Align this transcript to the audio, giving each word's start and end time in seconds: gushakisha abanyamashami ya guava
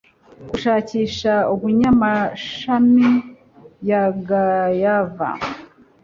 gushakisha 0.49 1.31
abanyamashami 1.53 3.09
ya 3.89 4.03
guava 5.13 5.29